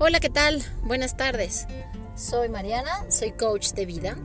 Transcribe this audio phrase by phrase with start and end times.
[0.00, 0.60] Hola, ¿qué tal?
[0.82, 1.68] Buenas tardes.
[2.16, 4.16] Soy Mariana, soy coach de vida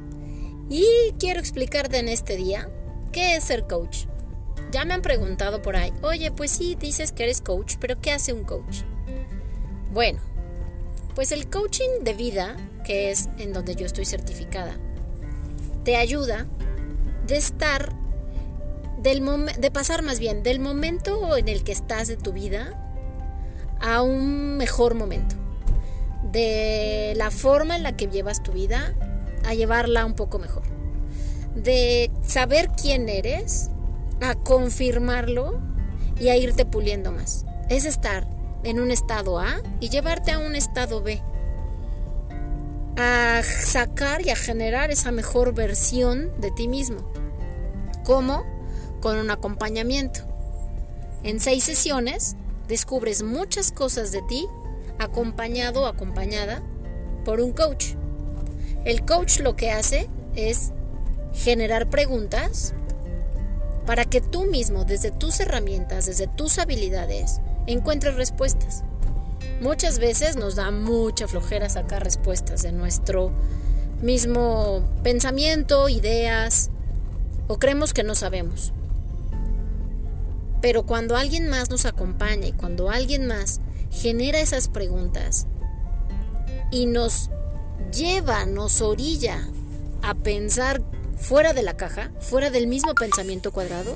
[0.68, 2.68] y quiero explicarte en este día
[3.12, 4.06] qué es ser coach.
[4.72, 8.12] Ya me han preguntado por ahí, oye, pues sí, dices que eres coach, pero ¿qué
[8.12, 8.82] hace un coach?
[9.94, 10.20] Bueno,
[11.14, 14.76] pues el coaching de vida, que es en donde yo estoy certificada,
[15.84, 16.48] te ayuda
[17.28, 17.94] de estar,
[18.98, 19.24] del
[19.60, 22.74] de pasar más bien del momento en el que estás de tu vida
[23.80, 25.39] a un mejor momento
[26.32, 28.94] de la forma en la que llevas tu vida
[29.46, 30.64] a llevarla un poco mejor.
[31.56, 33.70] De saber quién eres,
[34.22, 35.60] a confirmarlo
[36.20, 37.46] y a irte puliendo más.
[37.70, 38.28] Es estar
[38.64, 41.22] en un estado A y llevarte a un estado B.
[42.98, 47.00] A sacar y a generar esa mejor versión de ti mismo.
[48.04, 48.44] ¿Cómo?
[49.02, 50.22] Con un acompañamiento.
[51.24, 52.36] En seis sesiones
[52.68, 54.48] descubres muchas cosas de ti
[55.00, 56.62] acompañado o acompañada
[57.26, 57.94] por un coach.
[58.86, 60.72] El coach lo que hace es
[61.34, 62.74] generar preguntas
[63.86, 68.84] para que tú mismo, desde tus herramientas, desde tus habilidades, encuentres respuestas.
[69.62, 73.32] Muchas veces nos da mucha flojera sacar respuestas de nuestro
[74.02, 76.70] mismo pensamiento, ideas,
[77.48, 78.74] o creemos que no sabemos.
[80.62, 83.60] Pero cuando alguien más nos acompaña y cuando alguien más
[83.92, 85.48] genera esas preguntas
[86.72, 87.30] y nos
[87.94, 89.48] lleva, nos orilla
[90.02, 90.82] a pensar
[91.18, 93.96] fuera de la caja, fuera del mismo pensamiento cuadrado,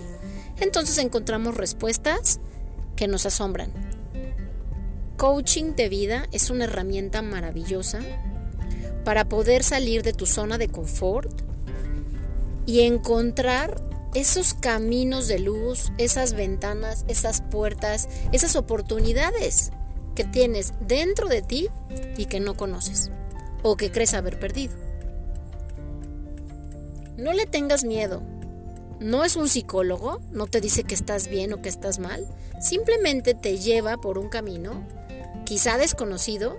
[0.59, 2.39] entonces encontramos respuestas
[2.95, 3.71] que nos asombran.
[5.17, 7.99] Coaching de vida es una herramienta maravillosa
[9.05, 11.31] para poder salir de tu zona de confort
[12.66, 13.81] y encontrar
[14.14, 19.71] esos caminos de luz, esas ventanas, esas puertas, esas oportunidades
[20.16, 21.69] que tienes dentro de ti
[22.17, 23.11] y que no conoces
[23.64, 24.73] o que crees haber perdido.
[27.17, 28.21] No le tengas miedo.
[28.99, 32.26] No es un psicólogo, no te dice que estás bien o que estás mal,
[32.61, 34.86] simplemente te lleva por un camino,
[35.45, 36.58] quizá desconocido,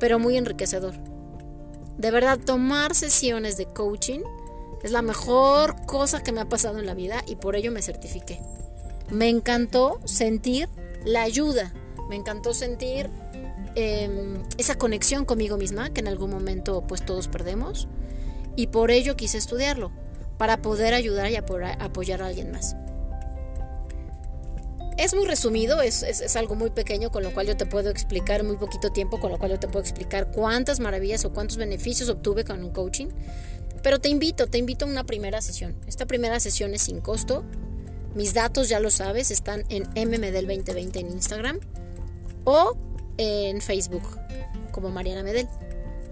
[0.00, 0.94] pero muy enriquecedor.
[1.98, 4.20] De verdad, tomar sesiones de coaching
[4.82, 7.82] es la mejor cosa que me ha pasado en la vida y por ello me
[7.82, 8.40] certifiqué.
[9.10, 10.68] Me encantó sentir
[11.04, 11.72] la ayuda
[12.08, 13.10] me encantó sentir
[13.74, 17.88] em, esa conexión conmigo misma que en algún momento pues todos perdemos
[18.56, 19.92] y por ello quise estudiarlo,
[20.36, 22.74] para poder ayudar y apoyar a alguien más.
[24.96, 28.42] Es muy resumido, es, es, algo muy pequeño con lo cual yo te puedo explicar
[28.42, 32.08] muy poquito tiempo, con lo cual yo te puedo explicar cuántas maravillas o cuántos beneficios
[32.08, 33.06] obtuve con un coaching.
[33.84, 35.76] Pero te invito, te invito a una primera sesión.
[35.86, 37.44] Esta primera sesión es sin costo.
[38.16, 41.60] Mis datos ya lo sabes, están en mmdel2020 en Instagram
[42.48, 42.74] o
[43.18, 44.02] en Facebook
[44.72, 45.48] como Mariana Medel.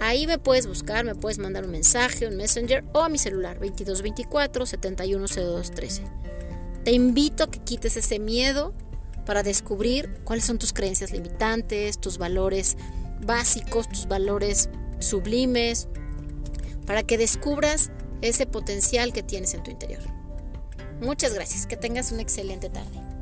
[0.00, 3.54] Ahí me puedes buscar, me puedes mandar un mensaje, un messenger o a mi celular
[3.54, 6.02] 2224 710213.
[6.84, 8.74] Te invito a que quites ese miedo
[9.24, 12.76] para descubrir cuáles son tus creencias limitantes, tus valores
[13.22, 15.88] básicos, tus valores sublimes,
[16.84, 20.02] para que descubras ese potencial que tienes en tu interior.
[21.00, 23.15] Muchas gracias, que tengas una excelente tarde.